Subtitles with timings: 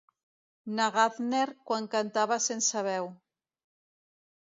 [0.79, 3.15] Na Gardner quan cantava sense veu.